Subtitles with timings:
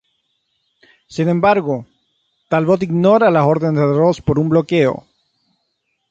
[1.07, 1.85] Sin embargo,
[2.49, 5.05] Talbot ignora las órdenes de Ross por un bloqueo.